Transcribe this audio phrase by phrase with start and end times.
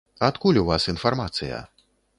[0.27, 1.63] Адкуль у вас інфармацыя?